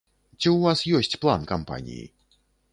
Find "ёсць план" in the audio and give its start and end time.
1.01-1.45